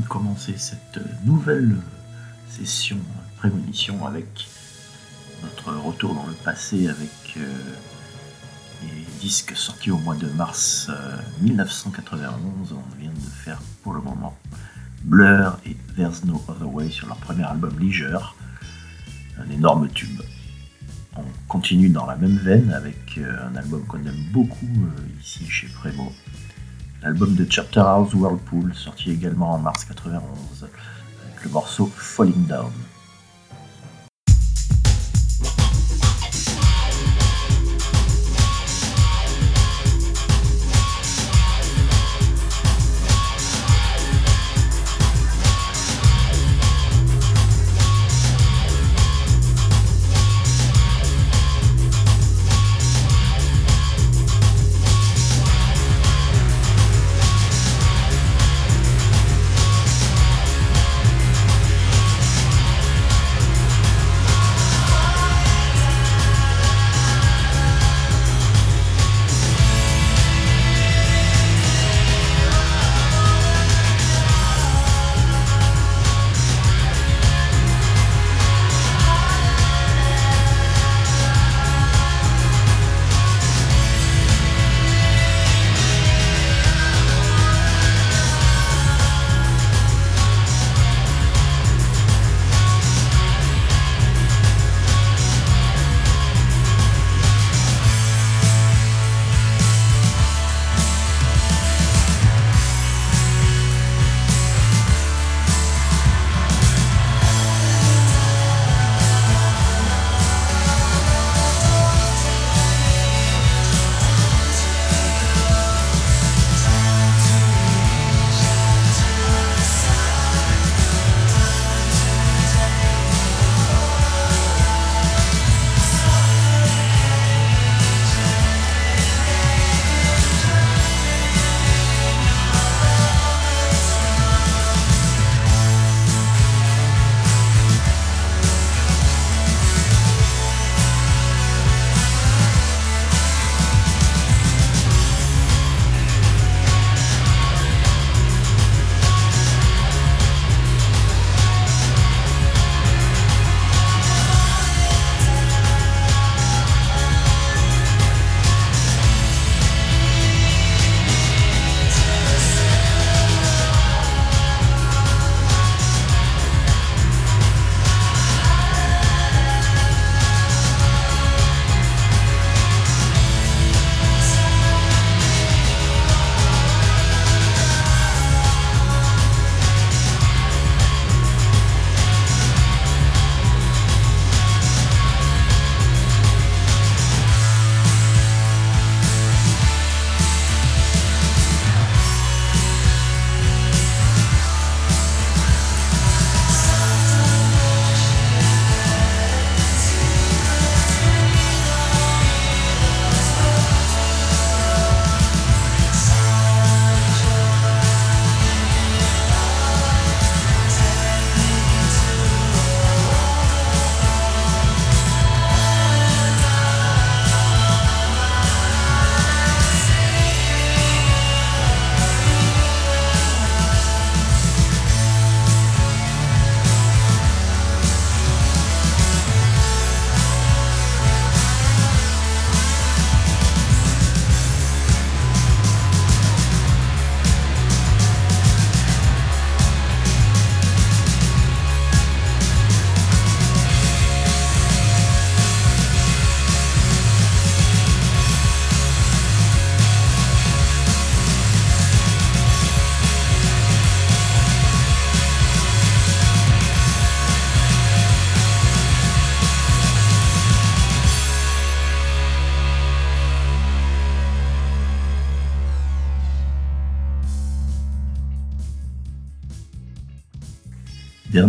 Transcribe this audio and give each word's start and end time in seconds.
de 0.00 0.06
commencer 0.06 0.54
cette 0.56 0.98
nouvelle 1.24 1.76
session 2.48 2.98
prémonition 3.36 4.06
avec 4.06 4.48
notre 5.42 5.72
retour 5.74 6.14
dans 6.14 6.26
le 6.26 6.34
passé 6.34 6.88
avec 6.88 7.10
euh, 7.36 7.46
les 8.82 9.06
disques 9.20 9.56
sortis 9.56 9.90
au 9.90 9.98
mois 9.98 10.16
de 10.16 10.28
mars 10.28 10.90
1991. 11.40 12.72
On 12.72 13.00
vient 13.00 13.10
de 13.10 13.30
faire 13.44 13.60
pour 13.82 13.94
le 13.94 14.00
moment 14.00 14.36
Blur 15.02 15.58
et 15.64 15.76
There's 15.96 16.24
No 16.24 16.42
Other 16.48 16.68
Way 16.68 16.90
sur 16.90 17.06
leur 17.06 17.16
premier 17.16 17.44
album 17.44 17.78
Leisure, 17.78 18.36
un 19.38 19.50
énorme 19.50 19.88
tube. 19.88 20.20
On 21.16 21.24
continue 21.48 21.88
dans 21.88 22.06
la 22.06 22.16
même 22.16 22.36
veine 22.36 22.72
avec 22.72 23.18
euh, 23.18 23.48
un 23.48 23.56
album 23.56 23.84
qu'on 23.86 23.98
aime 23.98 24.24
beaucoup 24.32 24.68
ici 25.20 25.46
chez 25.48 25.66
Prémo, 25.68 26.12
l'album 27.02 27.34
de 27.34 27.46
Chapter 27.48 27.80
House 27.80 28.14
Whirlpool, 28.14 28.74
sorti 28.74 29.10
également 29.10 29.52
en 29.52 29.58
mars 29.58 29.84
91, 29.84 30.22
avec 30.62 31.44
le 31.44 31.50
morceau 31.50 31.90
Falling 31.96 32.46
Down. 32.46 32.70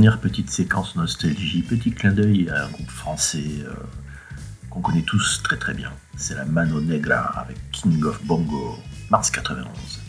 Petite 0.10 0.50
séquence 0.50 0.96
nostalgie, 0.96 1.62
petit 1.62 1.92
clin 1.92 2.12
d'œil 2.12 2.50
à 2.50 2.66
un 2.66 2.70
groupe 2.70 2.90
français 2.90 3.44
euh, 3.60 3.74
qu'on 4.72 4.82
connaît 4.82 5.04
tous 5.04 5.42
très 5.44 5.58
très 5.58 5.76
bien. 5.76 5.92
C'est 6.18 6.34
la 6.34 6.46
Mano 6.46 6.82
Negra 6.82 7.20
avec 7.40 7.58
King 7.72 8.04
of 8.06 8.24
Bongo, 8.26 8.78
mars 9.12 9.30
91. 9.30 10.01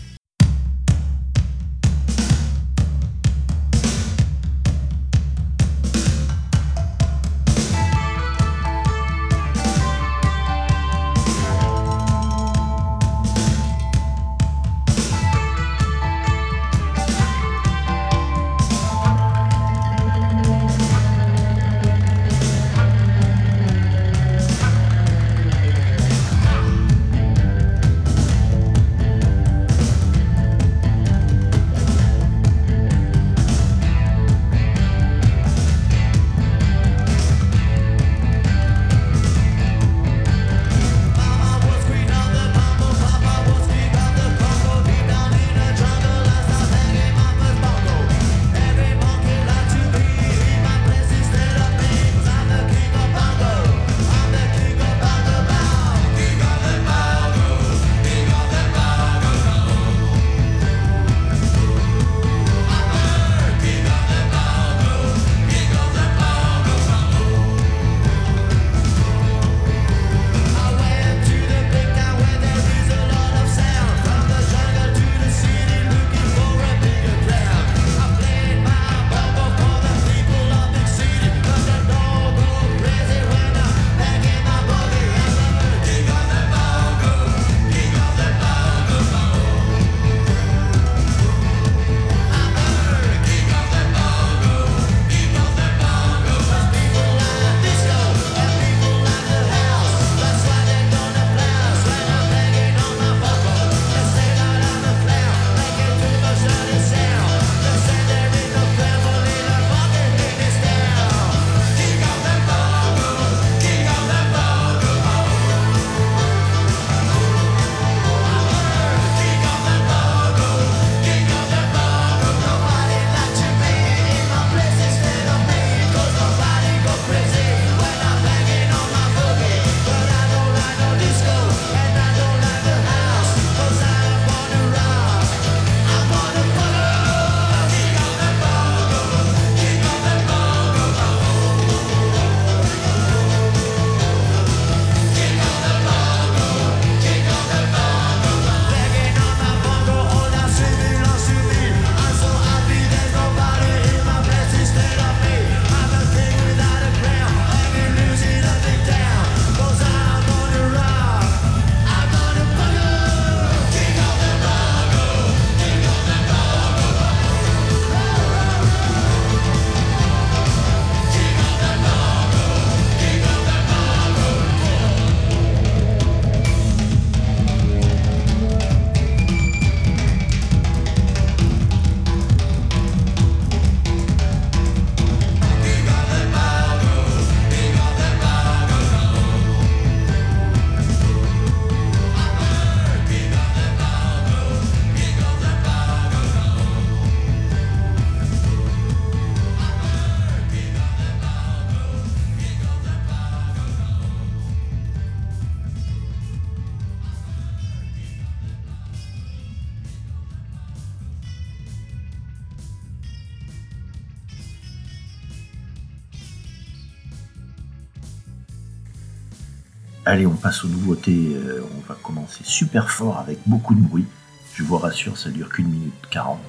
Allez, 220.05 220.27
on 220.27 220.35
passe 220.35 220.65
aux 220.65 220.69
nouveautés. 220.69 221.37
Euh, 221.37 221.63
on 221.77 221.81
va 221.89 221.97
commencer 222.03 222.43
super 222.43 222.91
fort 222.91 223.19
avec 223.19 223.39
beaucoup 223.47 223.75
de 223.75 223.81
bruit. 223.81 224.07
Je 224.55 224.65
vous 224.65 224.77
rassure, 224.77 225.17
ça 225.17 225.31
dure 225.31 225.49
qu'une 225.49 225.69
minute 225.69 225.95
40. 226.11 226.41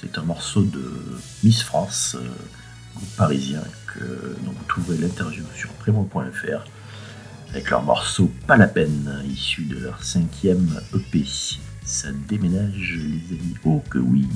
C'est 0.00 0.18
un 0.18 0.22
morceau 0.22 0.62
de 0.62 0.92
Miss 1.44 1.62
France, 1.62 2.16
euh, 2.20 2.28
groupe 2.96 3.16
parisien, 3.16 3.62
que, 3.86 4.36
dont 4.44 4.50
vous 4.50 4.64
trouverez 4.66 4.98
l'interview 4.98 5.44
sur 5.54 5.70
primo.fr, 5.74 6.64
avec 7.50 7.70
leur 7.70 7.84
morceau 7.84 8.32
Pas 8.48 8.56
la 8.56 8.66
peine, 8.66 9.22
issu 9.30 9.62
de 9.62 9.78
leur 9.78 10.02
cinquième 10.02 10.80
EP. 10.92 11.24
Ça 11.84 12.08
déménage, 12.28 12.98
les 12.98 13.36
amis. 13.36 13.54
Oh 13.64 13.80
que 13.88 13.98
oui! 13.98 14.26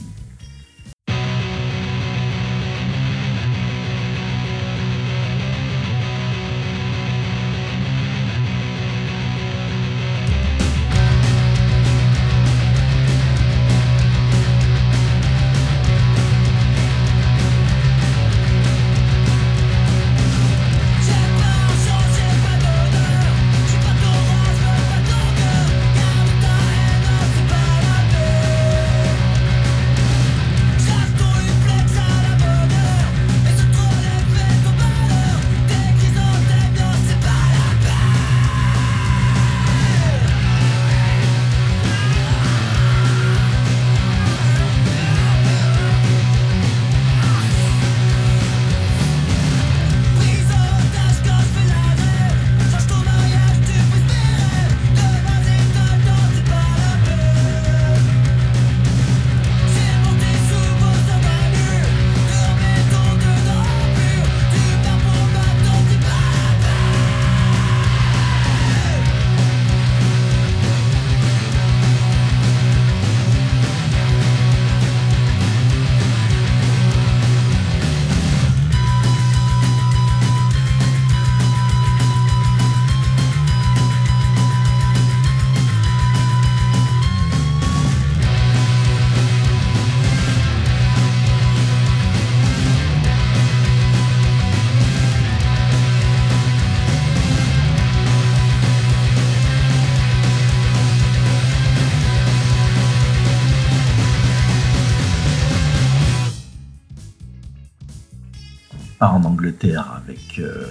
En 109.09 109.25
Angleterre 109.25 109.95
avec 109.97 110.39
euh, 110.39 110.67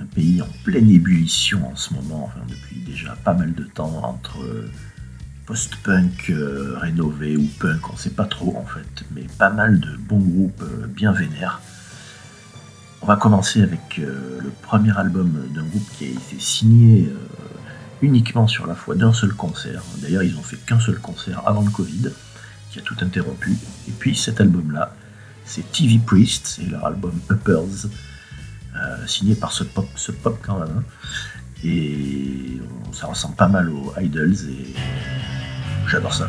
un 0.00 0.04
pays 0.06 0.40
en 0.40 0.48
pleine 0.64 0.90
ébullition 0.90 1.70
en 1.70 1.76
ce 1.76 1.92
moment, 1.94 2.24
enfin 2.24 2.40
depuis 2.48 2.80
déjà 2.80 3.14
pas 3.24 3.34
mal 3.34 3.54
de 3.54 3.64
temps, 3.64 4.04
entre 4.04 4.42
euh, 4.42 4.70
post-punk 5.46 6.30
euh, 6.30 6.76
rénové 6.78 7.36
ou 7.36 7.46
punk, 7.58 7.92
on 7.92 7.96
sait 7.96 8.10
pas 8.10 8.24
trop 8.24 8.56
en 8.56 8.64
fait, 8.64 9.04
mais 9.14 9.26
pas 9.38 9.50
mal 9.50 9.80
de 9.80 9.96
bons 9.96 10.18
groupes 10.18 10.64
bien 10.88 11.12
vénères. 11.12 11.60
On 13.02 13.06
va 13.06 13.16
commencer 13.16 13.62
avec 13.62 13.98
le 13.98 14.50
premier 14.62 14.96
album 14.98 15.32
d'un 15.54 15.62
groupe 15.62 15.88
qui 15.96 16.06
a 16.06 16.08
été 16.08 16.36
signé 16.40 17.08
uniquement 18.02 18.48
sur 18.48 18.66
la 18.66 18.74
foi 18.74 18.96
d'un 18.96 19.12
seul 19.12 19.32
concert. 19.34 19.84
D'ailleurs, 19.98 20.24
ils 20.24 20.36
ont 20.36 20.42
fait 20.42 20.56
qu'un 20.56 20.80
seul 20.80 20.98
concert 20.98 21.46
avant 21.46 21.62
le 21.62 21.70
Covid, 21.70 22.10
qui 22.72 22.80
a 22.80 22.82
tout 22.82 22.96
interrompu. 23.00 23.56
Et 23.86 23.92
puis 23.92 24.16
cet 24.16 24.40
album-là, 24.40 24.96
c'est 25.48 25.72
TV 25.72 25.98
Priest, 25.98 26.46
c'est 26.46 26.70
leur 26.70 26.84
album 26.84 27.18
Uppers, 27.30 27.88
euh, 28.76 29.06
signé 29.06 29.34
par 29.34 29.50
ce 29.52 29.64
pop, 29.64 29.88
ce 29.96 30.12
quand 30.12 30.60
même. 30.60 30.78
Hein. 30.78 30.84
Et 31.64 32.60
ça 32.92 33.06
ressemble 33.06 33.34
pas 33.34 33.48
mal 33.48 33.68
aux 33.70 33.92
Idols 33.98 34.36
et 34.48 34.74
j'adore 35.88 36.14
ça. 36.14 36.28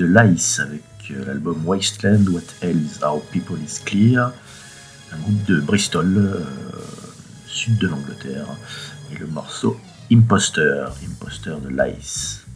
De 0.00 0.06
Lice 0.06 0.60
avec 0.60 0.82
euh, 1.10 1.26
l'album 1.26 1.62
Wasteland, 1.66 2.26
What 2.30 2.40
Else 2.62 3.00
Our 3.02 3.20
People 3.30 3.58
Is 3.62 3.80
Clear, 3.84 4.32
un 5.12 5.18
groupe 5.18 5.44
de 5.44 5.60
Bristol, 5.60 6.16
euh, 6.16 6.40
sud 7.46 7.76
de 7.76 7.88
l'Angleterre, 7.88 8.46
et 9.12 9.18
le 9.18 9.26
morceau 9.26 9.78
Imposter, 10.10 10.86
Imposter 11.06 11.54
de 11.62 11.68
Lice. 11.68 12.46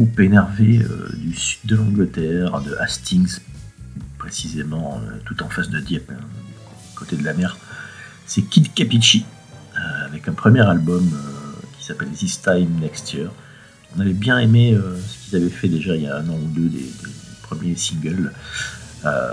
Groupe 0.00 0.20
énervé 0.20 0.78
euh, 0.78 1.10
du 1.14 1.34
sud 1.34 1.60
de 1.66 1.76
l'Angleterre, 1.76 2.62
de 2.62 2.74
Hastings, 2.76 3.36
précisément 4.16 4.98
euh, 4.98 5.18
tout 5.26 5.42
en 5.42 5.50
face 5.50 5.68
de 5.68 5.78
Dieppe, 5.78 6.10
hein, 6.10 6.24
côté 6.94 7.16
de 7.16 7.22
la 7.22 7.34
mer. 7.34 7.58
C'est 8.24 8.40
Kid 8.40 8.72
Capici, 8.72 9.26
euh, 9.76 10.06
avec 10.06 10.26
un 10.26 10.32
premier 10.32 10.62
album 10.62 11.06
qui 11.76 11.84
s'appelle 11.84 12.08
This 12.12 12.40
Time 12.40 12.80
Next 12.80 13.12
Year. 13.12 13.30
On 13.94 14.00
avait 14.00 14.14
bien 14.14 14.38
aimé 14.38 14.74
ce 15.06 15.18
qu'ils 15.18 15.36
avaient 15.36 15.50
fait 15.50 15.68
déjà 15.68 15.94
il 15.96 16.02
y 16.02 16.06
a 16.06 16.16
un 16.16 16.28
an 16.30 16.38
ou 16.42 16.48
deux, 16.48 16.70
des, 16.70 16.90
premiers 17.42 17.76
singles. 17.76 18.32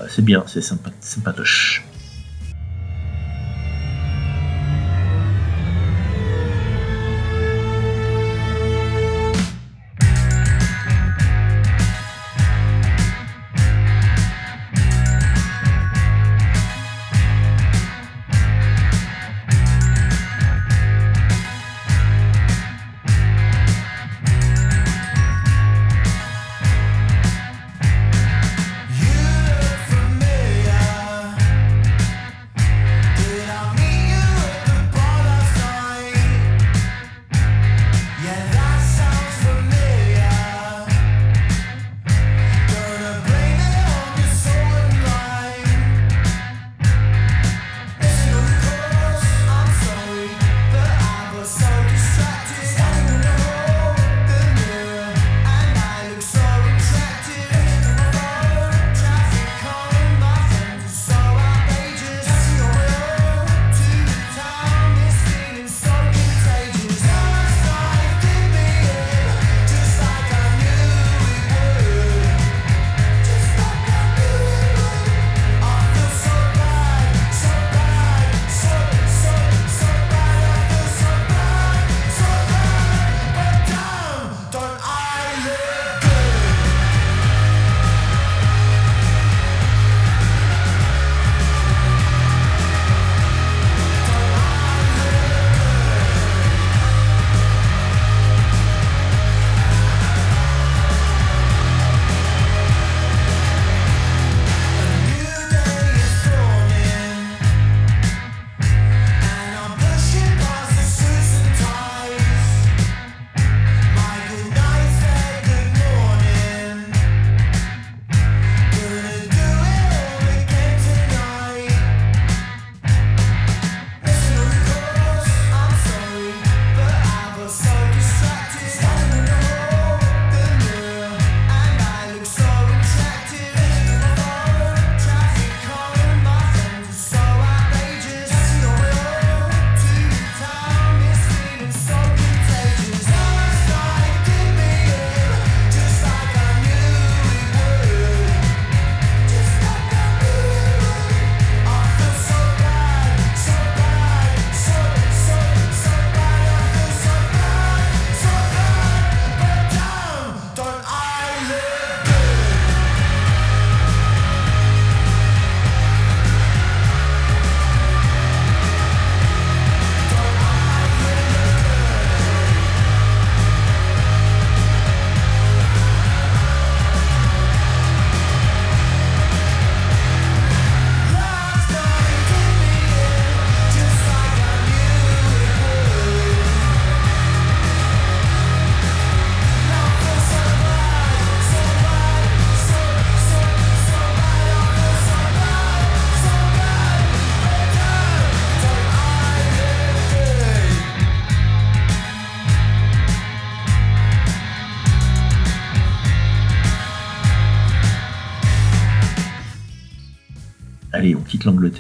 c'est 0.10 0.26
bien, 0.26 0.44
c'est 0.48 0.62
sympatoche. 0.62 1.86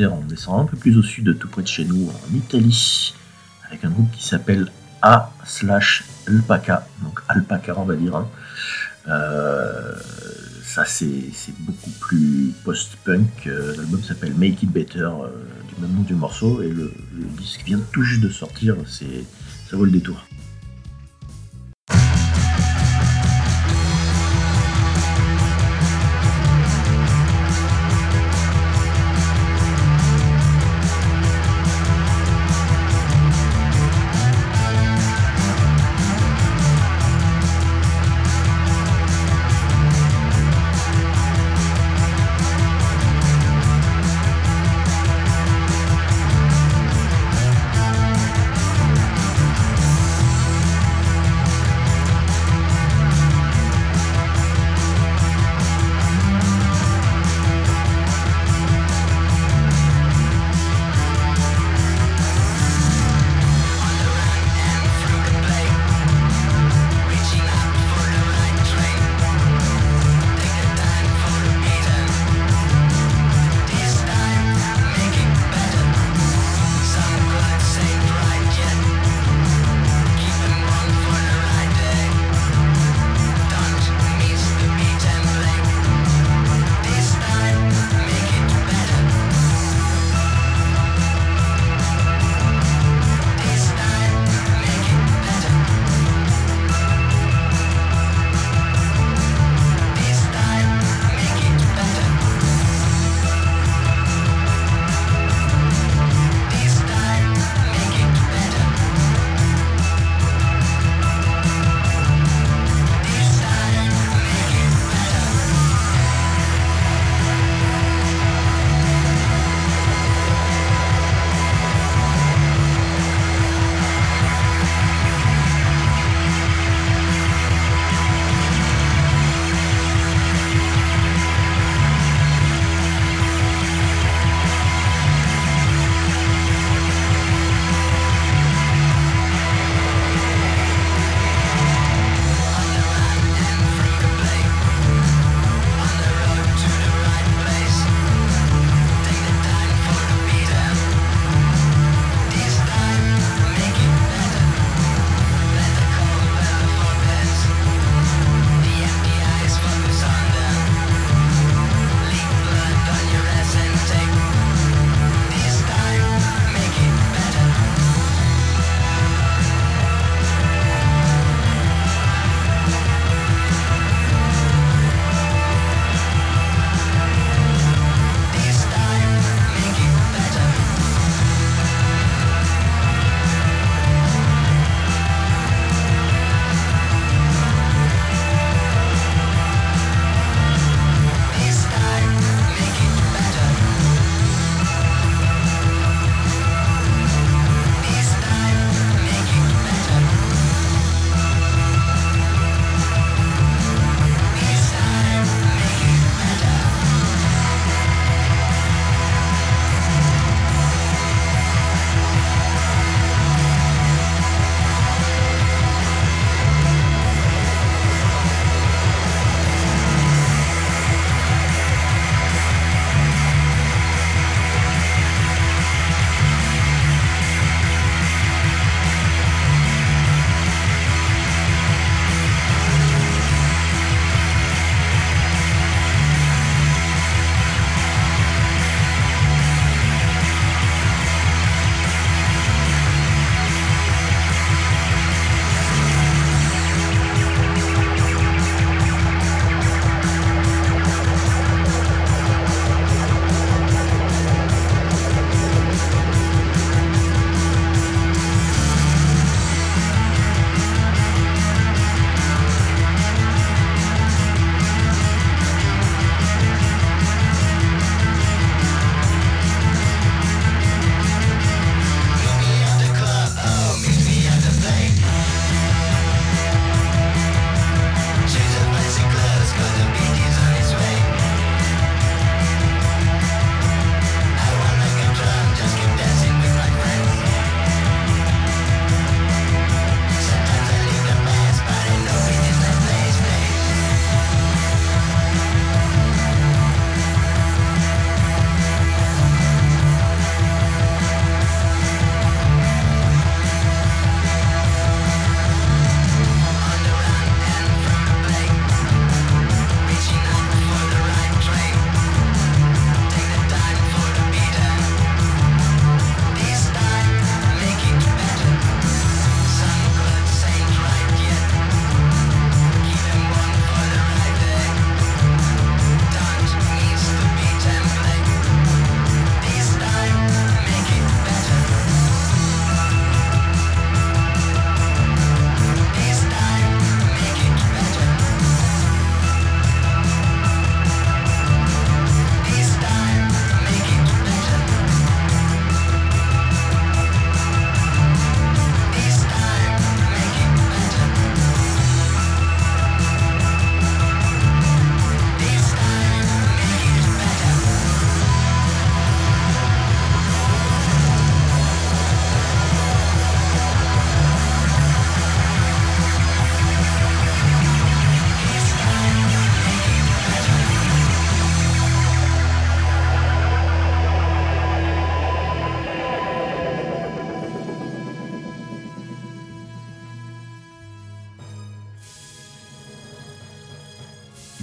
On 0.05 0.11
quitte 0.11 0.11
l'Angleterre, 0.11 0.13
on 0.13 0.25
descend 0.27 0.61
un 0.61 0.65
peu 0.65 0.77
plus 0.77 0.97
au 0.97 1.03
sud, 1.03 1.37
tout 1.39 1.47
près 1.47 1.63
de 1.63 1.67
chez 1.67 1.85
nous, 1.85 2.09
en 2.09 2.35
Italie, 2.35 3.13
avec 3.67 3.83
un 3.83 3.89
groupe 3.89 4.11
qui 4.11 4.23
s'appelle 4.23 4.71
A 5.01 5.31
slash 5.45 6.03
Alpaca, 6.27 6.87
donc 7.01 7.19
Alpaca 7.27 7.73
on 7.77 7.85
va 7.85 7.95
dire. 7.95 8.15
Hein. 8.15 8.27
Euh, 9.07 9.93
ça 10.63 10.83
c'est 10.85 11.31
beaucoup 11.59 11.91
plus 12.01 12.53
post-punk. 12.63 13.47
Euh, 13.47 13.75
l'album 13.77 14.03
s'appelle 14.03 14.33
Make 14.35 14.63
It 14.63 14.71
Better, 14.71 14.99
euh, 14.99 15.29
du 15.67 15.81
même 15.81 15.95
nom 15.95 16.01
du 16.01 16.15
morceau, 16.15 16.61
et 16.61 16.69
le, 16.69 16.93
le 17.15 17.25
disque 17.39 17.63
vient 17.65 17.79
tout 17.91 18.03
juste 18.03 18.21
de 18.21 18.29
sortir, 18.29 18.75
ça 18.87 19.77
vaut 19.77 19.85
le 19.85 19.91
détour. 19.91 20.27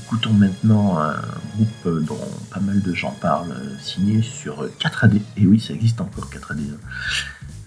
Écoutons 0.05 0.33
maintenant 0.35 0.99
un 0.99 1.17
groupe 1.55 2.05
dont 2.07 2.21
pas 2.51 2.61
mal 2.61 2.81
de 2.83 2.95
gens 2.95 3.17
parlent, 3.21 3.55
signé 3.81 4.23
sur 4.23 4.69
4AD. 4.79 5.21
Et 5.37 5.47
oui, 5.47 5.59
ça 5.59 5.73
existe 5.73 6.01
encore 6.01 6.31
4AD. 6.31 6.59
Hein. 6.59 6.79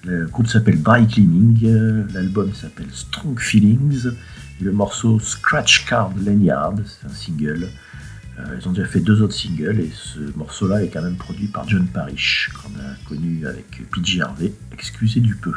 Le 0.04 0.26
groupe 0.28 0.48
s'appelle 0.48 0.82
Dry 0.82 1.08
Cleaning, 1.08 2.08
l'album 2.14 2.54
s'appelle 2.54 2.88
Strong 2.94 3.40
Feelings, 3.40 4.12
le 4.62 4.72
morceau 4.72 5.20
Scratch 5.20 5.86
Card 5.86 6.12
Lanyard, 6.24 6.76
c'est 6.86 7.08
un 7.08 7.14
single. 7.14 7.68
Euh, 8.40 8.58
ils 8.60 8.68
ont 8.68 8.72
déjà 8.72 8.88
fait 8.88 9.00
deux 9.00 9.22
autres 9.22 9.34
singles 9.34 9.80
et 9.80 9.92
ce 9.92 10.20
morceau-là 10.38 10.84
est 10.84 10.90
quand 10.90 11.02
même 11.02 11.16
produit 11.16 11.48
par 11.48 11.68
John 11.68 11.88
Parrish, 11.88 12.52
qu'on 12.54 12.70
a 12.80 12.94
connu 13.08 13.48
avec 13.48 13.82
PJ 13.92 14.20
Harvey. 14.22 14.54
Excusez 14.72 15.22
du 15.22 15.36
peu. 15.36 15.54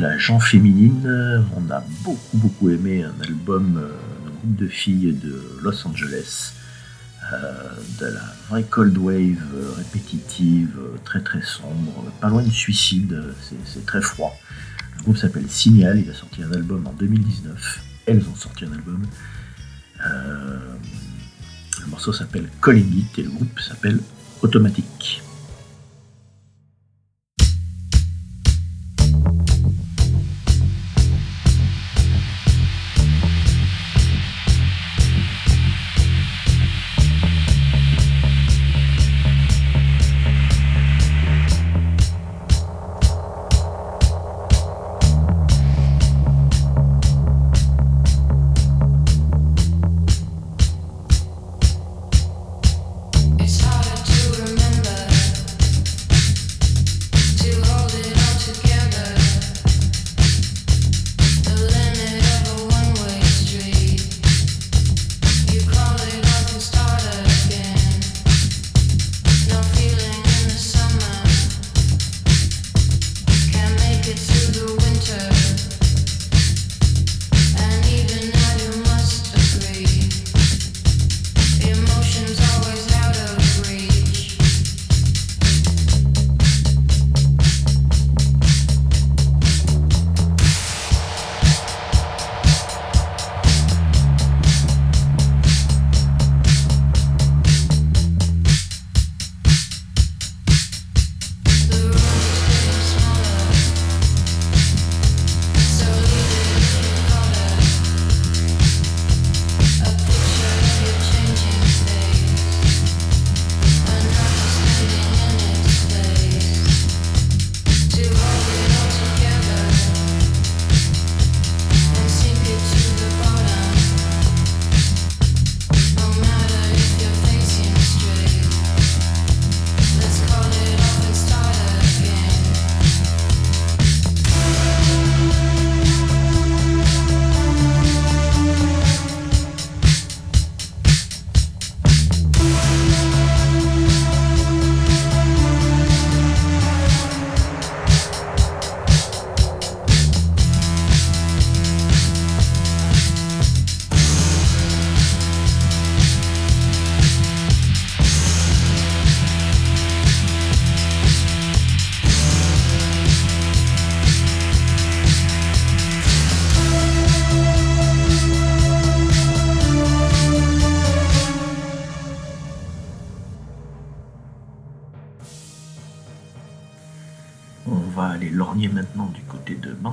La 0.00 0.16
genre 0.16 0.42
féminine, 0.42 1.44
on 1.56 1.70
a 1.70 1.84
beaucoup 2.04 2.38
beaucoup 2.38 2.70
aimé 2.70 3.04
un 3.04 3.20
album 3.22 3.76
euh, 3.76 3.88
d'un 4.24 4.30
groupe 4.30 4.56
de 4.56 4.66
filles 4.66 5.12
de 5.12 5.42
Los 5.62 5.86
Angeles, 5.86 6.54
euh, 7.32 7.52
de 8.00 8.06
la 8.06 8.34
vraie 8.48 8.64
cold 8.64 8.96
wave 8.96 9.36
euh, 9.54 9.72
répétitive, 9.76 10.78
très 11.04 11.20
très 11.20 11.42
sombre, 11.42 12.10
pas 12.20 12.28
loin 12.28 12.42
du 12.42 12.50
suicide, 12.50 13.22
c'est 13.66 13.84
très 13.84 14.00
froid. 14.00 14.34
Le 14.96 15.02
groupe 15.02 15.18
s'appelle 15.18 15.48
Signal, 15.48 16.00
il 16.00 16.10
a 16.10 16.14
sorti 16.14 16.42
un 16.42 16.52
album 16.52 16.86
en 16.86 16.92
2019, 16.94 17.84
elles 18.06 18.24
ont 18.26 18.36
sorti 18.36 18.64
un 18.64 18.72
album. 18.72 19.02
le 20.02 21.86
morceau 21.88 22.12
s'appelle 22.12 22.48
Calling 22.62 22.94
It 22.94 23.18
et 23.18 23.22
le 23.22 23.30
groupe 23.30 23.60
s'appelle 23.60 23.98
Automatique. 24.42 25.22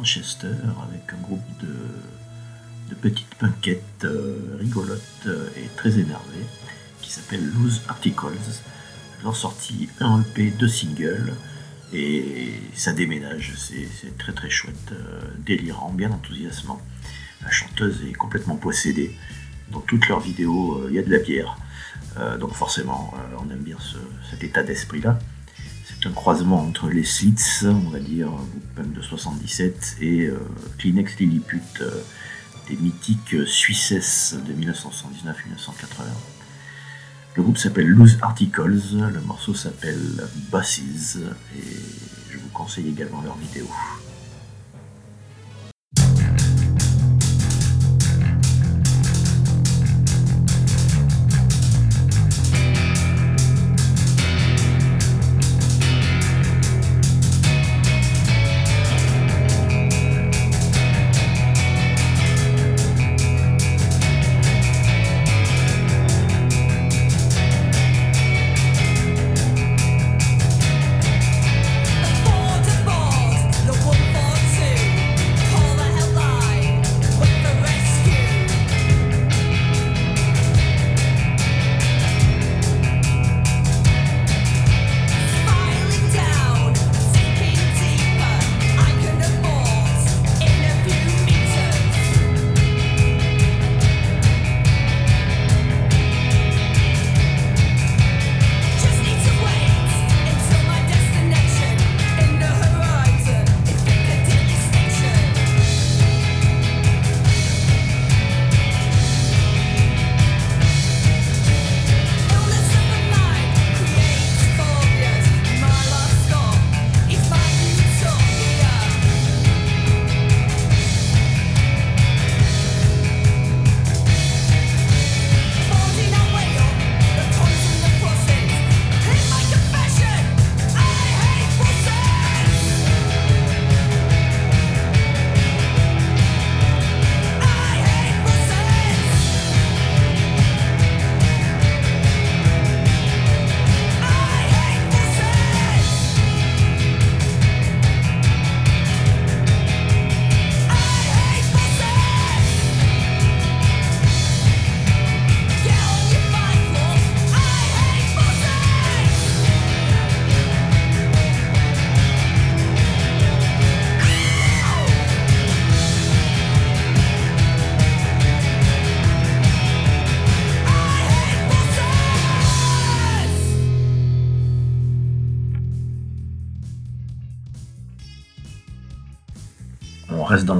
Manchester 0.08 0.56
avec 0.88 1.12
un 1.14 1.22
groupe 1.22 1.44
de, 1.60 1.76
de 2.90 2.96
petites 2.96 3.36
punkettes 3.36 4.06
euh, 4.06 4.38
rigolotes 4.58 5.02
euh, 5.26 5.50
et 5.58 5.68
très 5.76 6.00
énervées 6.00 6.46
qui 7.02 7.12
s'appelle 7.12 7.46
Loose 7.46 7.82
Articles. 7.90 8.28
Ils 9.22 9.28
ont 9.28 9.34
sorti 9.34 9.90
un 10.00 10.22
EP, 10.22 10.52
deux 10.52 10.70
singles 10.70 11.34
et 11.92 12.54
ça 12.74 12.94
déménage, 12.94 13.54
c'est 13.58 14.18
très 14.18 14.32
très 14.32 14.50
chouette, 14.50 14.94
euh, 14.94 15.20
délirant, 15.40 15.92
bien 15.92 16.10
enthousiasmant. 16.12 16.82
La 17.42 17.52
chanteuse 17.52 18.02
est 18.10 18.14
complètement 18.14 18.56
possédée. 18.56 19.14
Dans 19.74 19.82
toutes 19.82 20.08
leurs 20.08 20.22
vidéos, 20.22 20.88
il 20.88 20.96
y 20.96 21.00
a 21.00 21.04
de 21.04 21.12
la 21.12 21.20
bière. 21.20 21.58
donc 22.40 22.54
forcément, 22.54 23.14
on 23.38 23.52
aime 23.52 23.60
bien 23.60 23.76
cet 24.32 24.42
état 24.42 24.64
d'esprit-là 24.64 25.20
un 26.06 26.12
croisement 26.12 26.62
entre 26.62 26.90
les 26.90 27.04
Slits, 27.04 27.66
on 27.66 27.90
va 27.90 28.00
dire, 28.00 28.30
groupe 28.76 28.94
de 28.94 29.02
77, 29.02 29.98
et 30.02 30.28
euh, 30.28 30.40
Kleenex 30.78 31.18
Lilliput, 31.18 31.62
euh, 31.82 31.90
des 32.70 32.76
mythiques 32.76 33.36
Suissesses 33.46 34.36
de 34.46 34.54
1979-1980. 34.54 35.34
Le 37.36 37.44
groupe 37.44 37.58
s'appelle 37.58 37.88
Loose 37.88 38.18
Articles, 38.22 38.62
le 38.66 39.22
morceau 39.22 39.54
s'appelle 39.54 40.28
Bosses, 40.52 41.18
et 41.56 41.64
je 42.32 42.38
vous 42.38 42.50
conseille 42.54 42.90
également 42.90 43.22
leur 43.22 43.38
vidéo. 43.38 43.68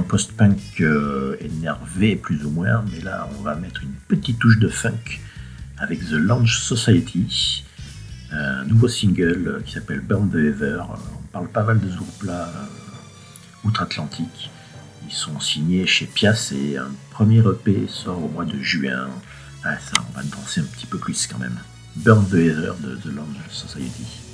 Post-punk 0.08 0.80
euh, 0.80 1.36
énervé 1.40 2.16
plus 2.16 2.44
ou 2.44 2.50
moins, 2.50 2.84
mais 2.90 3.00
là 3.00 3.28
on 3.38 3.42
va 3.42 3.54
mettre 3.54 3.82
une 3.82 3.92
petite 4.08 4.38
touche 4.38 4.58
de 4.58 4.68
funk 4.68 5.20
avec 5.76 6.00
The 6.00 6.12
Lounge 6.12 6.58
Society, 6.58 7.64
un 8.32 8.64
nouveau 8.64 8.88
single 8.88 9.44
euh, 9.46 9.60
qui 9.60 9.74
s'appelle 9.74 10.00
Burn 10.00 10.30
the 10.30 10.36
Ever. 10.36 10.82
On 11.16 11.22
parle 11.32 11.48
pas 11.48 11.62
mal 11.62 11.78
de 11.78 11.90
ce 11.90 11.96
groupe-là 11.96 12.48
euh, 12.48 13.68
outre-Atlantique. 13.68 14.50
Ils 15.06 15.14
sont 15.14 15.38
signés 15.40 15.86
chez 15.86 16.06
Pias 16.06 16.52
et 16.52 16.78
un 16.78 16.90
premier 17.10 17.38
EP 17.38 17.86
sort 17.88 18.22
au 18.22 18.28
mois 18.28 18.44
de 18.44 18.58
juin. 18.60 19.08
Ah, 19.64 19.78
ça, 19.78 20.04
on 20.08 20.16
va 20.16 20.22
danser 20.24 20.60
un 20.60 20.64
petit 20.64 20.86
peu 20.86 20.98
plus 20.98 21.26
quand 21.26 21.38
même. 21.38 21.58
Burn 21.96 22.26
the 22.28 22.34
Ever 22.34 22.72
de 22.80 22.96
The 22.96 23.14
Lounge 23.14 23.36
Society. 23.50 24.27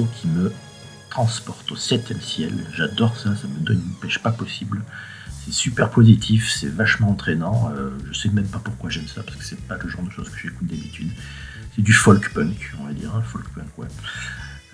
Qui 0.00 0.28
me 0.28 0.52
transporte 1.10 1.70
au 1.70 1.76
septième 1.76 2.20
ciel. 2.20 2.52
J'adore 2.74 3.16
ça, 3.16 3.36
ça 3.36 3.46
me 3.46 3.64
donne 3.64 3.82
une 3.84 3.94
pêche 4.00 4.18
pas 4.18 4.32
possible. 4.32 4.82
C'est 5.44 5.52
super 5.52 5.90
positif, 5.90 6.50
c'est 6.50 6.68
vachement 6.68 7.10
entraînant. 7.10 7.70
Euh, 7.76 7.90
je 8.10 8.18
sais 8.18 8.28
même 8.30 8.46
pas 8.46 8.60
pourquoi 8.62 8.90
j'aime 8.90 9.08
ça, 9.08 9.22
parce 9.22 9.36
que 9.36 9.44
c'est 9.44 9.60
pas 9.60 9.76
le 9.76 9.88
genre 9.88 10.02
de 10.02 10.10
choses 10.10 10.30
que 10.30 10.38
j'écoute 10.38 10.66
d'habitude. 10.66 11.10
C'est 11.74 11.82
du 11.82 11.92
folk 11.92 12.32
punk, 12.32 12.72
on 12.80 12.86
va 12.86 12.92
dire, 12.92 13.14
hein, 13.14 13.22
folk 13.22 13.48
punk, 13.50 13.66
ouais. 13.76 13.88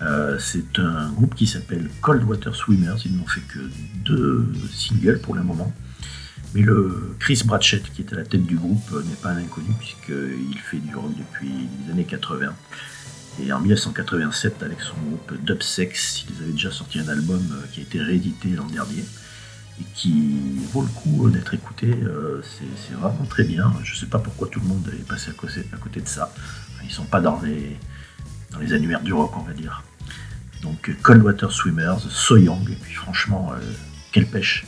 Euh, 0.01 0.37
c'est 0.39 0.79
un 0.79 1.09
groupe 1.09 1.35
qui 1.35 1.45
s'appelle 1.45 1.89
Cold 2.01 2.23
Water 2.23 2.55
Swimmers. 2.55 3.01
Ils 3.05 3.17
n'ont 3.17 3.27
fait 3.27 3.41
que 3.41 3.59
deux 4.05 4.47
singles 4.71 5.19
pour 5.19 5.35
le 5.35 5.43
moment. 5.43 5.73
Mais 6.53 6.61
le 6.61 7.15
Chris 7.19 7.41
Bratchett, 7.45 7.83
qui 7.93 8.01
est 8.01 8.13
à 8.13 8.15
la 8.15 8.23
tête 8.23 8.45
du 8.45 8.55
groupe, 8.55 8.91
n'est 8.91 9.15
pas 9.21 9.29
un 9.29 9.37
inconnu, 9.37 9.69
puisqu'il 9.77 10.57
fait 10.57 10.77
du 10.77 10.95
rock 10.95 11.11
depuis 11.17 11.51
les 11.85 11.91
années 11.91 12.05
80. 12.05 12.55
Et 13.45 13.53
en 13.53 13.59
1987, 13.59 14.63
avec 14.63 14.81
son 14.81 14.95
groupe 14.95 15.43
Dubsex, 15.43 16.25
ils 16.29 16.43
avaient 16.43 16.51
déjà 16.51 16.71
sorti 16.71 16.99
un 16.99 17.07
album 17.07 17.41
euh, 17.51 17.65
qui 17.71 17.79
a 17.81 17.83
été 17.83 18.01
réédité 18.01 18.49
l'an 18.49 18.65
dernier 18.65 19.05
et 19.79 19.85
qui 19.95 20.59
vaut 20.71 20.81
le 20.81 20.87
coup 20.87 21.29
d'être 21.29 21.53
écouté. 21.53 21.87
Euh, 22.03 22.41
c'est 22.43 22.93
vraiment 22.95 23.25
très 23.29 23.43
bien. 23.43 23.73
Je 23.83 23.93
ne 23.93 23.97
sais 23.97 24.07
pas 24.07 24.19
pourquoi 24.19 24.47
tout 24.47 24.59
le 24.59 24.67
monde 24.67 24.91
est 24.93 25.07
passé 25.07 25.31
à 25.31 25.33
côté, 25.33 26.01
de 26.01 26.07
ça. 26.07 26.33
Ils 26.83 26.87
ne 26.87 26.91
sont 26.91 27.05
pas 27.05 27.21
dans 27.21 27.41
les, 27.41 28.73
annuaires 28.73 29.01
du 29.01 29.13
rock, 29.13 29.31
on 29.37 29.43
va 29.43 29.53
dire. 29.53 29.83
Donc 30.61 30.91
Cold 31.01 31.23
Water 31.23 31.51
Swimmers, 31.51 31.99
So 32.09 32.35
Young, 32.35 32.69
et 32.69 32.75
puis 32.75 32.93
franchement, 32.93 33.53
euh, 33.53 33.59
quelle 34.11 34.27
pêche 34.27 34.65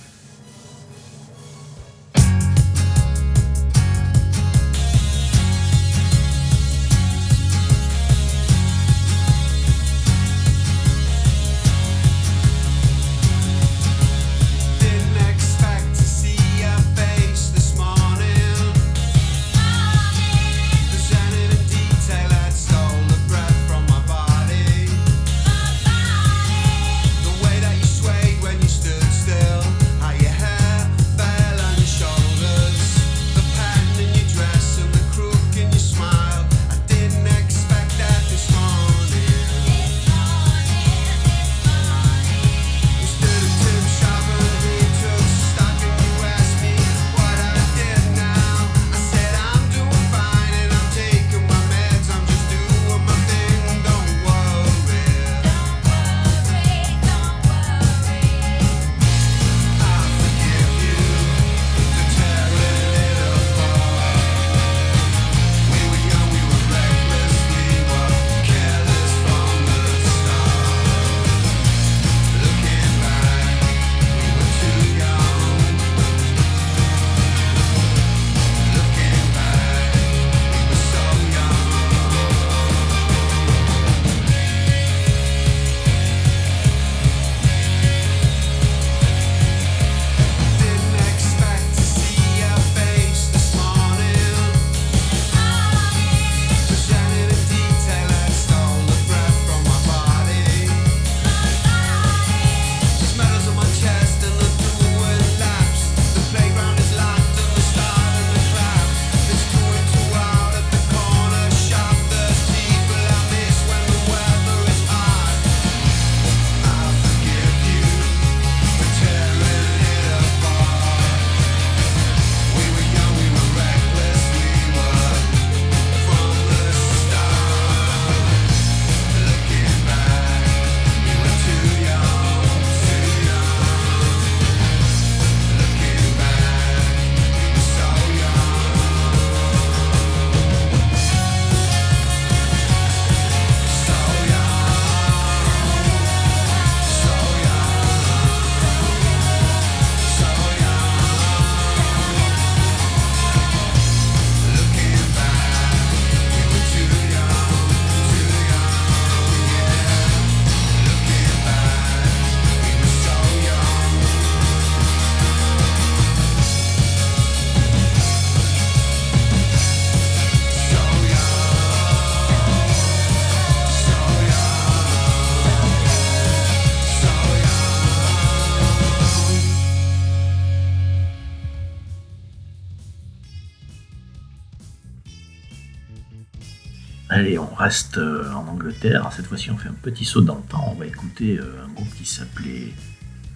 Allez, 187.14 187.38
on 187.38 187.54
reste 187.54 187.98
euh, 187.98 188.32
en 188.32 188.48
Angleterre. 188.48 189.12
Cette 189.14 189.28
fois-ci, 189.28 189.52
on 189.52 189.58
fait 189.58 189.68
un 189.68 189.74
petit 189.74 190.06
saut 190.06 190.22
dans 190.22 190.36
le 190.36 190.44
temps. 190.44 190.72
On 190.72 190.76
va 190.76 190.86
écouter 190.86 191.38
euh, 191.38 191.66
un 191.66 191.68
groupe 191.74 191.94
qui 191.94 192.06
s'appelait 192.06 192.74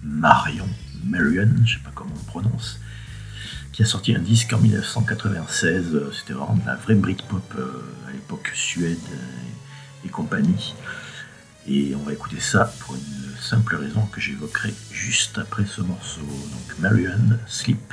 Marion, 0.02 0.66
Marion, 1.04 1.50
je 1.62 1.74
sais 1.74 1.84
pas 1.84 1.90
comment 1.94 2.14
on 2.18 2.24
prononce, 2.24 2.80
qui 3.72 3.82
a 3.82 3.84
sorti 3.84 4.14
un 4.14 4.20
disque 4.20 4.54
en 4.54 4.58
1996. 4.60 6.04
C'était 6.18 6.32
vraiment 6.32 6.54
de 6.54 6.64
la 6.64 6.76
vraie 6.76 6.94
Britpop 6.94 7.54
euh, 7.58 7.82
à 8.08 8.12
l'époque 8.12 8.50
Suède 8.54 8.96
et, 10.06 10.08
compagnie. 10.08 10.74
Et 11.68 11.94
on 11.96 12.02
va 12.02 12.14
écouter 12.14 12.40
ça 12.40 12.72
pour 12.80 12.94
une 12.94 13.36
simple 13.38 13.76
raison 13.76 14.06
que 14.06 14.22
j'évoquerai 14.22 14.72
juste 14.90 15.36
après 15.36 15.66
ce 15.66 15.82
morceau. 15.82 16.22
Donc 16.22 16.78
Marion, 16.78 17.38
Sleep. 17.46 17.92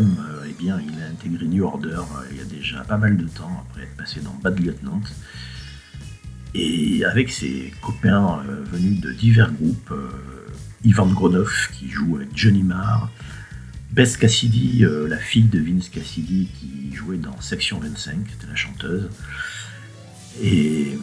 Euh, 0.00 0.46
eh 0.48 0.52
bien, 0.52 0.80
il 0.80 1.02
a 1.02 1.06
intégré 1.06 1.46
New 1.46 1.64
Order 1.64 1.88
euh, 1.88 2.24
il 2.30 2.38
y 2.38 2.40
a 2.40 2.44
déjà 2.44 2.80
pas 2.80 2.96
mal 2.96 3.16
de 3.16 3.26
temps, 3.26 3.64
après 3.68 3.82
être 3.82 3.96
passé 3.96 4.20
dans 4.20 4.34
Bad 4.42 4.58
Lieutenant. 4.58 5.00
Et 6.54 7.04
avec 7.04 7.30
ses 7.30 7.72
copains 7.80 8.40
euh, 8.48 8.64
venus 8.72 9.00
de 9.00 9.12
divers 9.12 9.52
groupes, 9.52 9.94
Ivan 10.84 11.06
Gronov 11.06 11.52
qui 11.72 11.88
joue 11.90 12.16
avec 12.16 12.30
Johnny 12.34 12.62
Marr, 12.62 13.10
Bess 13.92 14.16
Cassidy, 14.16 14.84
la 15.08 15.18
fille 15.18 15.48
de 15.48 15.58
Vince 15.58 15.88
Cassidy 15.88 16.48
qui 16.58 16.94
jouait 16.94 17.18
dans 17.18 17.38
Section 17.40 17.80
25, 17.80 18.14
était 18.14 18.46
la 18.48 18.54
chanteuse, 18.54 19.10
et 20.40 20.96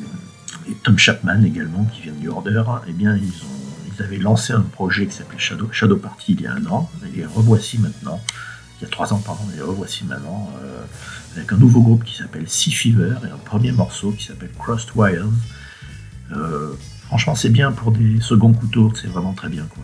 Tom 0.83 0.97
Chapman 0.97 1.43
également, 1.43 1.83
qui 1.85 2.01
vient 2.01 2.13
de 2.13 2.19
New 2.19 2.31
Order, 2.31 2.63
eh 2.87 2.93
bien, 2.93 3.17
ils, 3.17 3.31
avaient 4.01 4.17
lancé 4.17 4.53
un 4.53 4.61
projet 4.61 5.07
qui 5.07 5.15
s'appelait 5.15 5.39
Shadow, 5.39 5.69
Shadow 5.71 5.97
Party 5.97 6.33
il 6.33 6.41
y 6.41 6.47
a 6.47 6.53
un 6.53 6.65
an, 6.67 6.89
et 7.03 7.17
les 7.17 7.25
revoici 7.25 7.79
maintenant, 7.79 8.21
il 8.79 8.83
y 8.83 8.85
a 8.85 8.89
trois 8.89 9.11
ans, 9.13 9.19
pardon, 9.19 9.43
et 9.57 9.61
revoici 9.61 10.05
maintenant, 10.05 10.51
euh, 10.61 10.83
avec 11.35 11.51
un 11.51 11.57
nouveau 11.57 11.81
groupe 11.81 12.03
qui 12.03 12.15
s'appelle 12.15 12.47
Sea 12.47 12.71
Fever, 12.71 13.15
et 13.23 13.31
un 13.31 13.37
premier 13.37 13.71
morceau 13.71 14.11
qui 14.11 14.25
s'appelle 14.25 14.51
Crossed 14.57 14.89
Wires. 14.95 15.25
Euh, 16.31 16.73
franchement, 17.05 17.35
c'est 17.35 17.49
bien 17.49 17.71
pour 17.71 17.91
des 17.91 18.19
seconds 18.21 18.53
couteaux, 18.53 18.91
c'est 18.95 19.07
vraiment 19.07 19.33
très 19.33 19.49
bien, 19.49 19.65
quoi. 19.69 19.83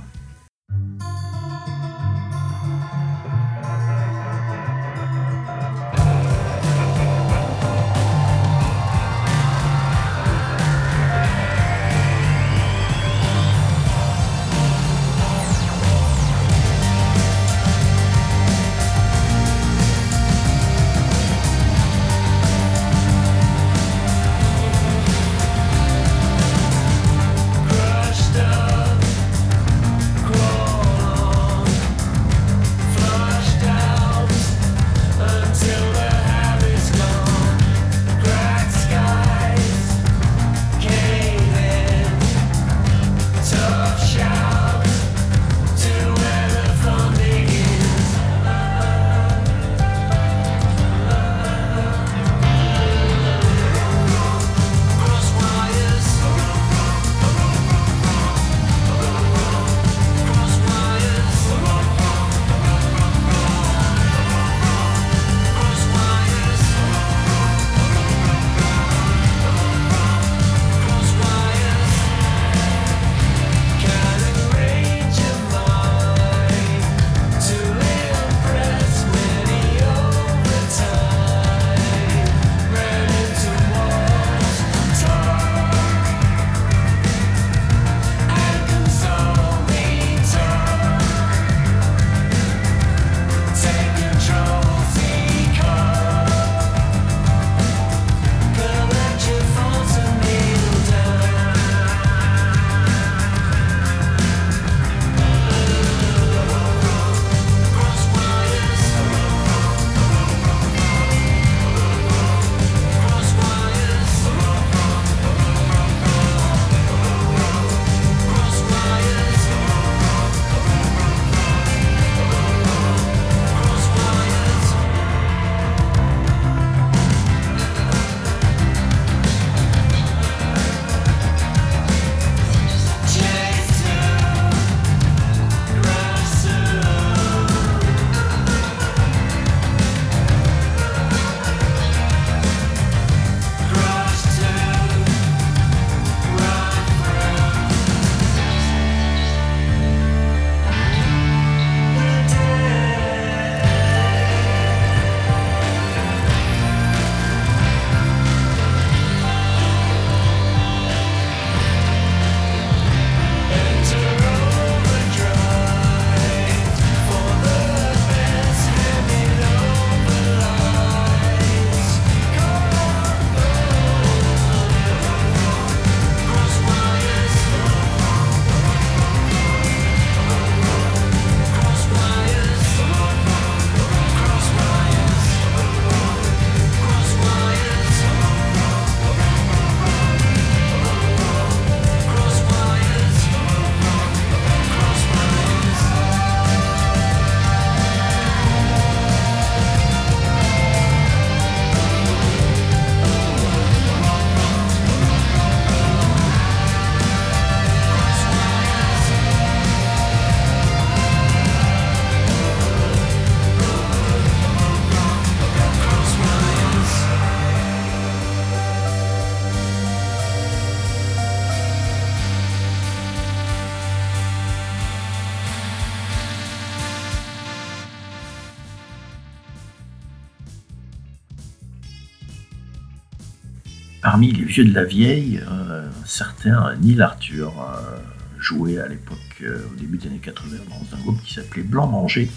parmi 234.13 234.31
les 234.31 234.43
vieux 234.43 234.63
de 234.63 234.75
la 234.75 234.83
vieille, 234.83 235.41
euh, 235.49 235.89
certains 236.05 236.75
Neil 236.75 237.01
Arthur 237.01 237.51
euh, 237.59 237.97
jouait 238.37 238.77
à 238.77 238.87
l'époque, 238.87 239.17
euh, 239.41 239.57
au 239.71 239.75
début 239.75 239.97
des 239.97 240.05
années 240.05 240.19
80, 240.19 240.55
dans 240.69 240.95
un 240.95 241.01
groupe 241.01 241.19
qui 241.23 241.33
s'appelait 241.33 241.63
Blanc 241.63 241.87
Manger, 241.87 242.29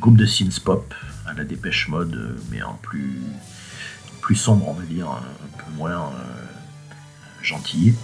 groupe 0.00 0.16
de 0.16 0.24
synth 0.24 0.60
pop 0.60 0.94
à 1.26 1.34
la 1.34 1.44
dépêche 1.44 1.88
mode, 1.88 2.14
euh, 2.14 2.34
mais 2.50 2.62
en 2.62 2.78
plus, 2.80 3.18
plus 4.22 4.36
sombre, 4.36 4.66
on 4.70 4.72
va 4.72 4.84
dire, 4.86 5.06
un 5.06 5.58
peu 5.58 5.70
moins 5.76 5.90
euh, 5.90 6.94
gentil. 7.42 7.94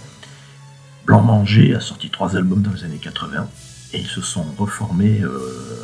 Blanc 1.07 1.23
Manger 1.23 1.73
a 1.73 1.79
sorti 1.79 2.11
trois 2.11 2.35
albums 2.35 2.61
dans 2.61 2.73
les 2.73 2.83
années 2.83 2.99
80 3.01 3.49
et 3.93 4.01
ils 4.01 4.05
se 4.05 4.21
sont 4.21 4.45
reformés 4.55 5.23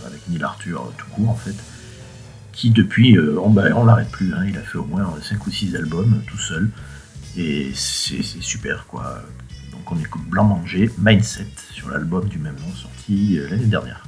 avec 0.06 0.30
Neil 0.30 0.44
Arthur 0.44 0.94
tout 0.96 1.08
court 1.16 1.30
en 1.30 1.36
fait 1.36 1.56
qui 2.52 2.70
depuis, 2.70 3.18
on, 3.20 3.50
bah, 3.50 3.64
on 3.76 3.84
l'arrête 3.84 4.12
plus, 4.12 4.32
hein. 4.36 4.46
il 4.48 4.56
a 4.60 4.62
fait 4.62 4.78
au 4.78 4.86
moins 4.86 5.12
5 5.20 5.48
ou 5.48 5.50
6 5.50 5.76
albums 5.76 6.22
tout 6.28 6.38
seul. 6.38 6.70
Et 7.38 7.72
c'est 7.74 8.24
super, 8.24 8.86
quoi. 8.88 9.22
Donc 9.72 9.92
on 9.92 10.00
écoute 10.00 10.24
Blanc 10.28 10.46
Manger, 10.46 10.90
Mindset, 10.98 11.48
sur 11.72 11.90
l'album 11.90 12.28
du 12.28 12.38
même 12.40 12.56
nom 12.56 12.74
sorti 12.74 13.38
euh, 13.38 13.50
l'année 13.50 13.66
dernière. 13.66 14.05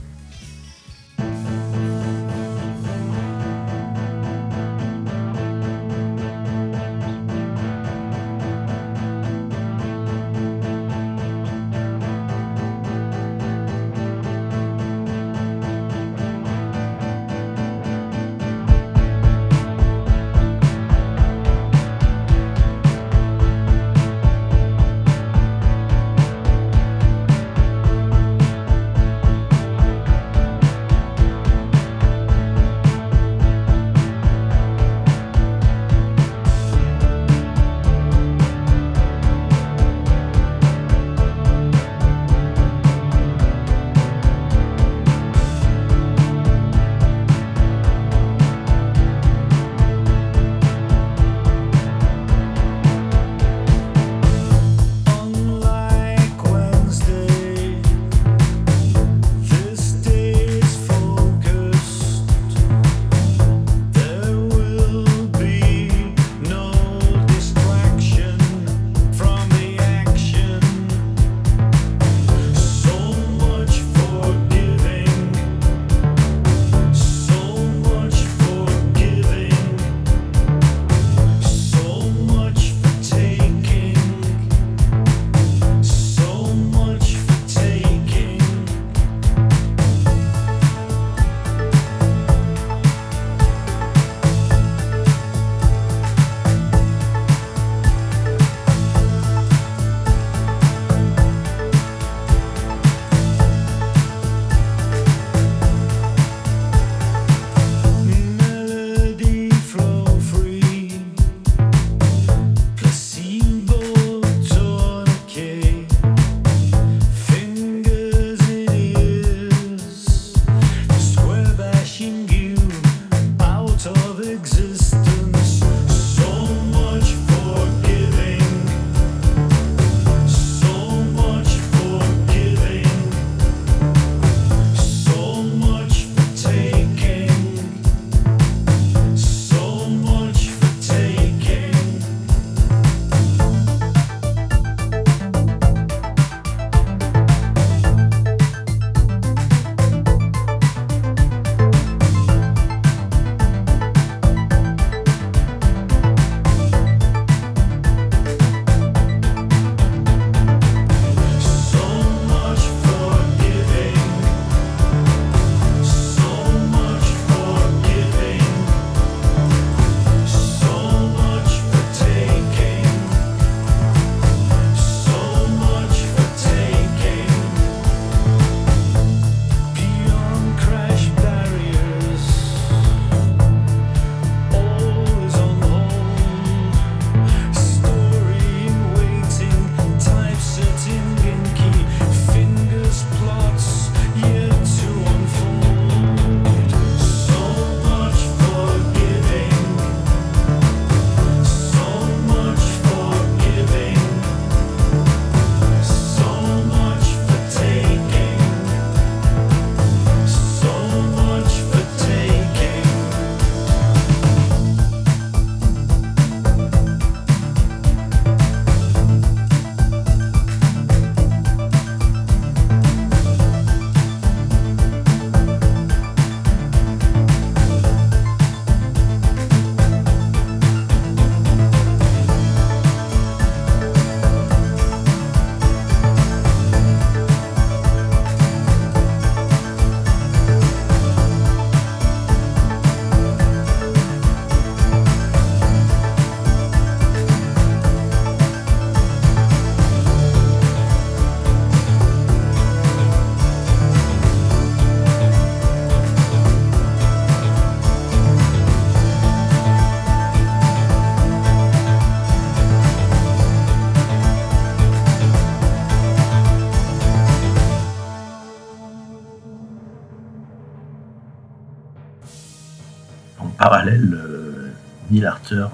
Euh, 275.53 275.67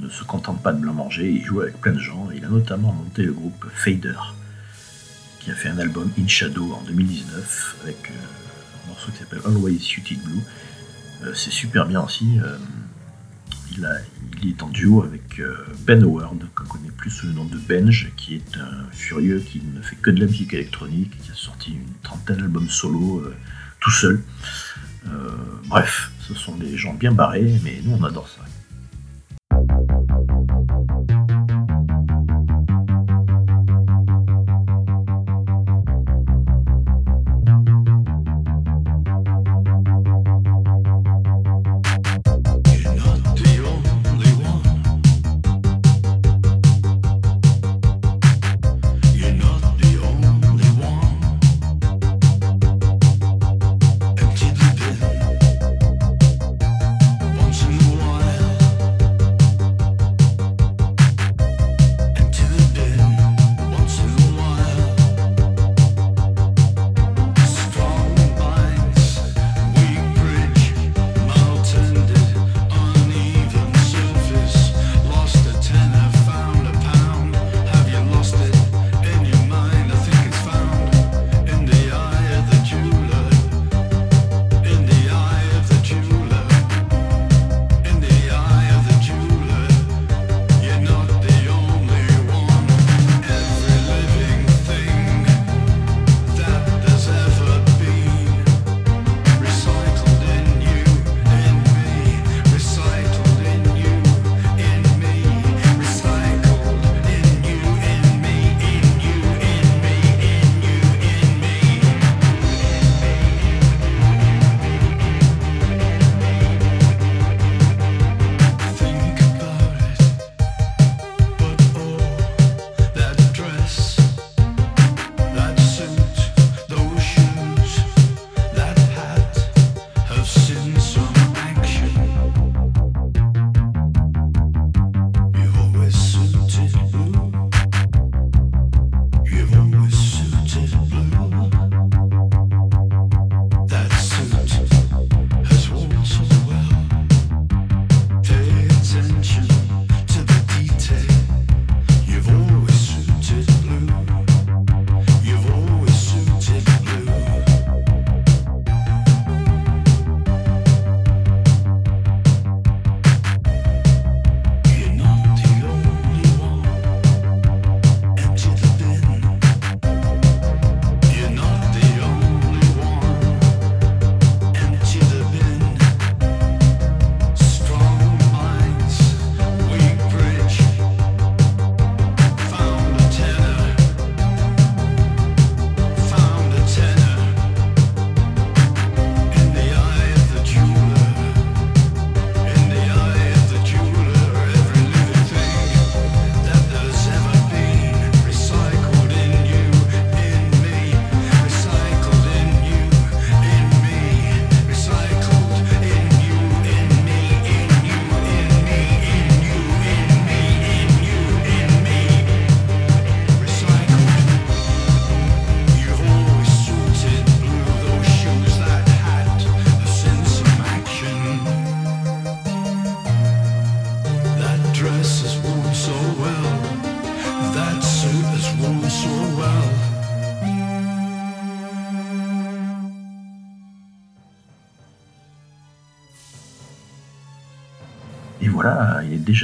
ne 0.00 0.08
se 0.08 0.24
contente 0.24 0.62
pas 0.62 0.72
de 0.72 0.78
blanc 0.78 0.94
manger, 0.94 1.30
il 1.30 1.44
joue 1.44 1.60
avec 1.60 1.78
plein 1.80 1.92
de 1.92 1.98
gens. 1.98 2.28
Il 2.34 2.44
a 2.44 2.48
notamment 2.48 2.92
monté 2.92 3.22
le 3.22 3.32
groupe 3.32 3.66
Fader, 3.74 4.16
qui 5.40 5.50
a 5.50 5.54
fait 5.54 5.68
un 5.68 5.78
album 5.78 6.10
In 6.18 6.26
Shadow 6.26 6.72
en 6.72 6.82
2019 6.82 7.76
avec 7.82 8.10
euh, 8.10 8.84
un 8.84 8.88
morceau 8.88 9.10
qui 9.12 9.18
s'appelle 9.18 9.40
Always 9.44 9.78
Suited 9.78 10.22
Blue. 10.22 10.40
Euh, 11.24 11.34
c'est 11.34 11.50
super 11.50 11.86
bien 11.86 12.00
aussi. 12.02 12.38
Il, 14.42 14.48
est 14.48 14.62
en 14.62 14.68
duo 14.68 15.02
avec 15.02 15.40
Ben 15.86 16.02
Howard, 16.02 16.38
qu'on 16.54 16.64
connaît 16.64 16.90
plus 16.90 17.10
sous 17.10 17.26
le 17.26 17.32
nom 17.32 17.44
de 17.44 17.56
Benj, 17.56 18.10
qui 18.16 18.36
est 18.36 18.56
un 18.56 18.90
furieux 18.90 19.40
qui 19.40 19.62
ne 19.62 19.80
fait 19.80 19.96
que 19.96 20.10
de 20.10 20.20
la 20.20 20.26
musique 20.26 20.54
électronique, 20.54 21.12
qui 21.22 21.30
a 21.30 21.34
sorti 21.34 21.72
une 21.72 21.94
trentaine 22.02 22.38
d'albums 22.38 22.68
solo 22.68 23.22
tout 23.80 23.90
seul 23.90 24.22
bref, 25.66 26.10
ce 26.20 26.34
sont 26.34 26.56
des 26.56 26.76
gens 26.76 26.94
bien 26.94 27.12
barrés, 27.12 27.58
mais 27.62 27.80
nous 27.84 27.96
on 28.00 28.04
adore 28.04 28.28
ça. 28.28 28.42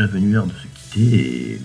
Venu 0.04 0.32
l'heure 0.32 0.46
de 0.46 0.52
se 0.52 0.66
quitter 0.66 1.54
et 1.54 1.62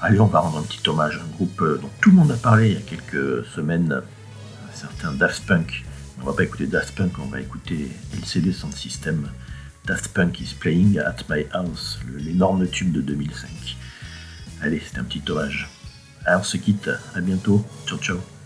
allez, 0.00 0.18
on 0.20 0.26
va 0.26 0.40
rendre 0.40 0.58
un 0.58 0.62
petit 0.62 0.86
hommage 0.88 1.16
à 1.16 1.22
un 1.22 1.28
groupe 1.28 1.60
euh, 1.62 1.78
dont 1.80 1.90
tout 2.00 2.10
le 2.10 2.16
monde 2.16 2.32
a 2.32 2.36
parlé 2.36 2.68
il 2.68 2.74
y 2.74 2.76
a 2.76 2.80
quelques 2.80 3.46
semaines, 3.46 3.92
un 3.92 4.76
certain 4.76 5.12
Daft 5.12 5.46
Punk. 5.46 5.84
On 6.20 6.24
va 6.24 6.32
pas 6.32 6.42
écouter 6.42 6.66
Daft 6.66 6.94
Punk, 6.96 7.18
on 7.20 7.26
va 7.26 7.40
écouter 7.40 7.90
LCD 8.14 8.52
Sound 8.52 8.74
System. 8.74 9.30
Daft 9.86 10.08
Punk 10.08 10.40
is 10.40 10.54
playing 10.58 10.98
at 10.98 11.16
my 11.28 11.46
house, 11.52 11.98
l'énorme 12.18 12.66
tube 12.68 12.92
de 12.92 13.00
2005. 13.00 13.48
Allez, 14.60 14.82
c'est 14.84 14.98
un 14.98 15.04
petit 15.04 15.22
hommage. 15.30 15.68
Alors 16.24 16.40
on 16.40 16.44
se 16.44 16.56
quitte, 16.56 16.90
à 17.14 17.20
bientôt, 17.20 17.64
ciao 17.86 17.98
ciao. 17.98 18.37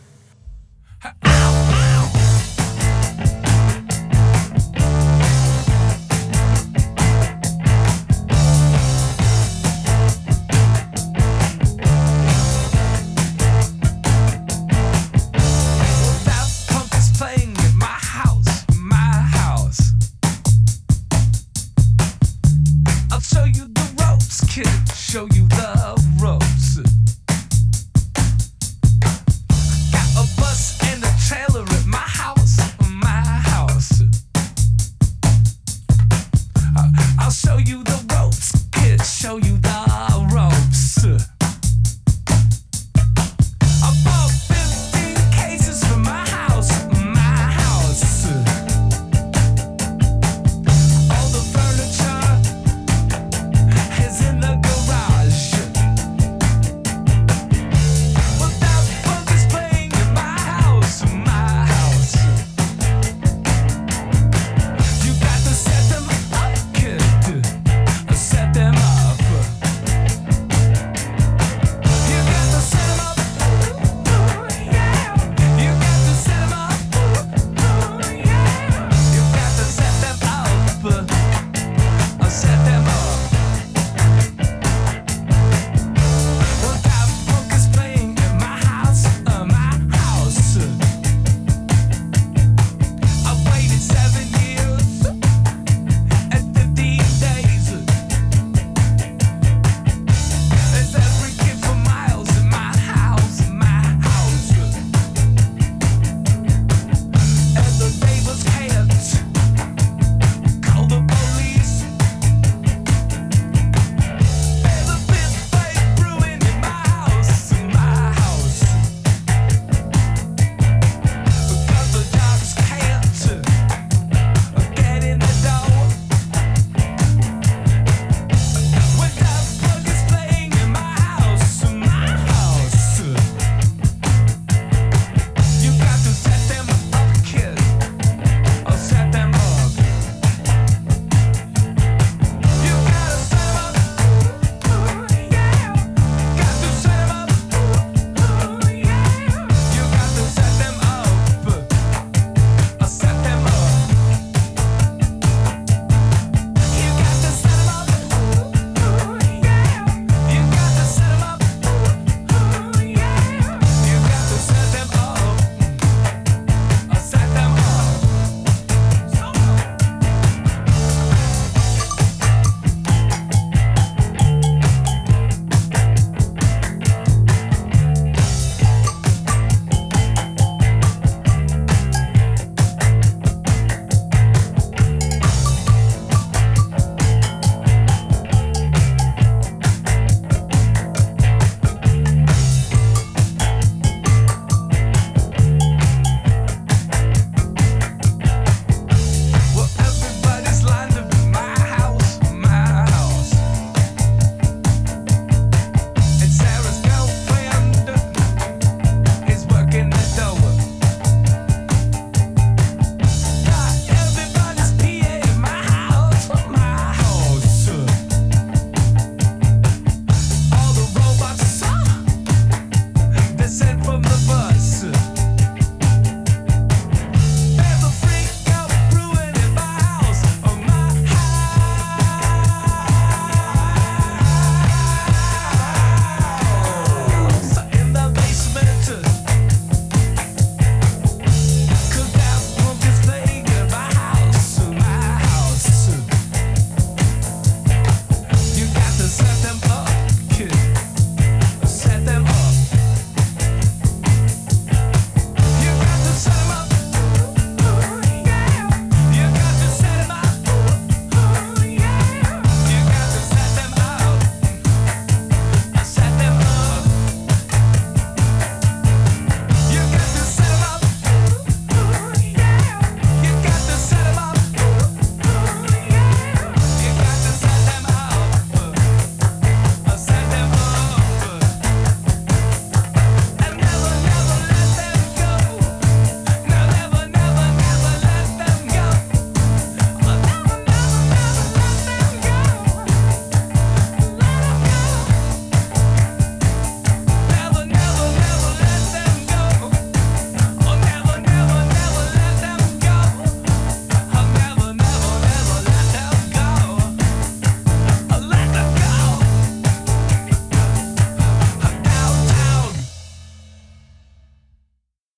show 39.23 39.37
you 39.37 39.57
the 39.59 39.72